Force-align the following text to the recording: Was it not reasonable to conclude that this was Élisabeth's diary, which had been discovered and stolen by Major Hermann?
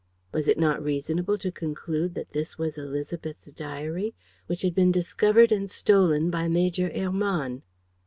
Was 0.31 0.47
it 0.47 0.57
not 0.57 0.83
reasonable 0.83 1.37
to 1.37 1.51
conclude 1.51 2.15
that 2.15 2.31
this 2.31 2.57
was 2.57 2.75
Élisabeth's 2.75 3.53
diary, 3.53 4.15
which 4.47 4.63
had 4.63 4.73
been 4.73 4.91
discovered 4.91 5.51
and 5.51 5.69
stolen 5.69 6.31
by 6.31 6.47
Major 6.47 6.91
Hermann? 6.91 7.61